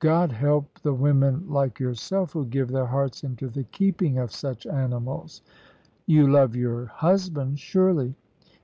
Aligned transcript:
God 0.00 0.32
help 0.32 0.80
the 0.80 0.92
women 0.94 1.48
like 1.48 1.78
yourself, 1.78 2.32
who 2.32 2.44
give 2.44 2.70
their 2.70 2.86
hearts 2.86 3.22
into 3.22 3.46
the 3.48 3.62
keeping 3.62 4.18
of 4.18 4.32
such 4.32 4.66
animals!" 4.66 5.42
"You 6.06 6.26
love 6.26 6.56
your 6.56 6.86
husband, 6.86 7.60
surely." 7.60 8.16